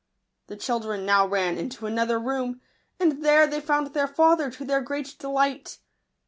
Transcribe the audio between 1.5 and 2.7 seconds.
into an other room;